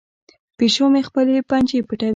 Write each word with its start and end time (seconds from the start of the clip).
پیشو 0.57 0.85
مې 0.93 1.01
خپلې 1.07 1.35
پنجې 1.49 1.79
پټوي. 1.87 2.09